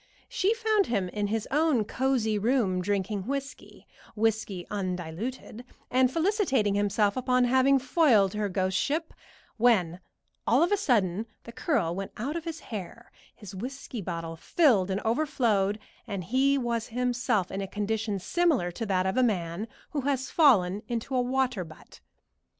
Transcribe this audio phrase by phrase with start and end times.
[0.27, 3.85] She found him in his own cosey room drinking whiskey
[4.15, 9.13] whiskey undiluted and felicitating himself upon having foiled her ghost ship,
[9.57, 9.99] when
[10.47, 14.89] all of a sudden the curl went out of his hair, his whiskey bottle filled
[14.89, 15.77] and overflowed,
[16.07, 20.31] and he was himself in a condition similar to that of a man who has
[20.31, 21.99] fallen into a water butt.